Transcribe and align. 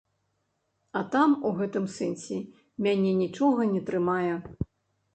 А 0.99 1.03
там 1.15 1.35
у 1.51 1.51
гэтым 1.59 1.85
сэнсе 1.97 2.41
мяне 2.89 3.15
нічога 3.23 3.71
не 3.79 3.87
трымае. 3.87 4.35